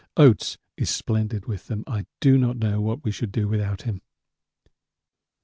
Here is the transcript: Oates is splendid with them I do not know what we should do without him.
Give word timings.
Oates 0.17 0.57
is 0.77 0.89
splendid 0.89 1.45
with 1.45 1.67
them 1.67 1.83
I 1.85 2.07
do 2.21 2.35
not 2.39 2.57
know 2.57 2.81
what 2.81 3.03
we 3.03 3.11
should 3.11 3.31
do 3.31 3.47
without 3.47 3.83
him. 3.83 4.01